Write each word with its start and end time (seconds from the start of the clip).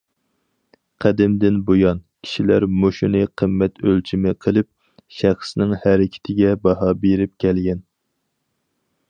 قەدىمدىن 1.03 1.59
بۇيان، 1.67 2.01
كىشىلەر 2.27 2.65
مۇشۇنى 2.85 3.21
قىممەت 3.41 3.77
ئۆلچىمى 3.85 4.33
قىلىپ، 4.47 4.71
شەخسنىڭ 5.19 5.77
ھەرىكىتىگە 5.85 6.57
باھا 6.67 6.91
بېرىپ 7.05 7.39
كەلگەن. 7.47 7.87